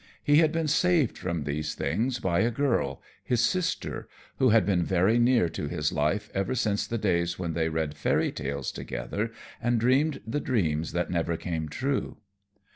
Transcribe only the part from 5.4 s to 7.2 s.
to his life ever since the